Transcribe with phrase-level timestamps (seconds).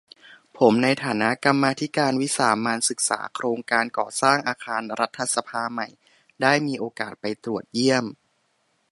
[0.57, 5.87] ผมในฐานะกรรมาธิการวิสามัญศึกษาโครงการก่อสร้างอาคารรัฐสภาใหม่
[6.41, 8.05] ได้มีโอกาสไปตรวจเยี่ยม